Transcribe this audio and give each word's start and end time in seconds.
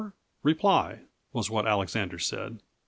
reply," 0.41 1.01
was 1.31 1.51
what 1.51 1.67
Alexander 1.67 2.17
said. 2.17 2.59